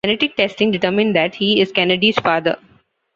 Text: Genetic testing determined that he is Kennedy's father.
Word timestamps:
Genetic 0.03 0.35
testing 0.35 0.71
determined 0.71 1.15
that 1.15 1.35
he 1.35 1.61
is 1.61 1.71
Kennedy's 1.71 2.17
father. 2.17 2.57